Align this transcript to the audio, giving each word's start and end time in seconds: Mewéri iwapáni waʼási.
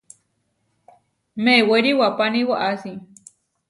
Mewéri 1.43 1.89
iwapáni 1.93 2.41
waʼási. 2.49 2.91